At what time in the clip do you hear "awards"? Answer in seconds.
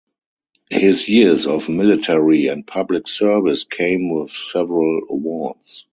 5.11-5.85